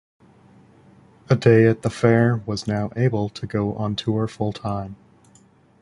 [1.29, 4.95] A Day at the Fair was now able to go on tour full-time.